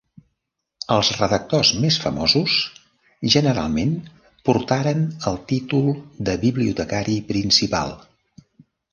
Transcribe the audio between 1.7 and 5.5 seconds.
més famosos generalment portaren el